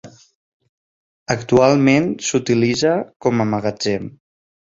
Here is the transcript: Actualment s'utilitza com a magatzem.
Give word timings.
Actualment 1.35 2.07
s'utilitza 2.29 2.95
com 3.27 3.45
a 3.45 3.47
magatzem. 3.51 4.09